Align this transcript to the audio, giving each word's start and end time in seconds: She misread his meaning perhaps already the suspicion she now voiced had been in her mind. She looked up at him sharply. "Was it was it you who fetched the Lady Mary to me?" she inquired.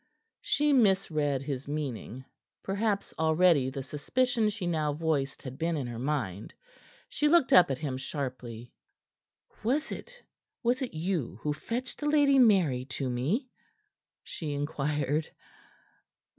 She 0.41 0.73
misread 0.73 1.43
his 1.43 1.67
meaning 1.67 2.25
perhaps 2.63 3.13
already 3.19 3.69
the 3.69 3.83
suspicion 3.83 4.49
she 4.49 4.65
now 4.65 4.93
voiced 4.93 5.43
had 5.43 5.59
been 5.59 5.77
in 5.77 5.85
her 5.85 5.99
mind. 5.99 6.55
She 7.07 7.27
looked 7.27 7.53
up 7.53 7.69
at 7.69 7.77
him 7.77 7.97
sharply. 7.97 8.73
"Was 9.63 9.91
it 9.91 10.23
was 10.63 10.81
it 10.81 10.95
you 10.95 11.37
who 11.43 11.53
fetched 11.53 11.99
the 11.99 12.07
Lady 12.09 12.39
Mary 12.39 12.85
to 12.85 13.11
me?" 13.11 13.47
she 14.23 14.53
inquired. 14.53 15.29